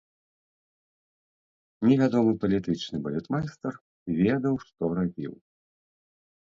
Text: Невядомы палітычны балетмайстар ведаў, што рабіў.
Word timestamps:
Невядомы 1.89 2.31
палітычны 2.45 2.97
балетмайстар 3.05 3.75
ведаў, 4.25 4.55
што 4.69 4.83
рабіў. 5.03 5.33